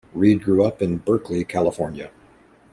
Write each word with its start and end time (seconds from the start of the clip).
Reid 0.15 0.41
grew 0.43 0.65
up 0.65 0.81
in 0.81 0.97
Berkeley, 0.97 1.43
California. 1.45 2.09